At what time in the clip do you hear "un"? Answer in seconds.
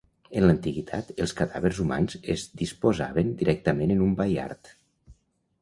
4.07-4.21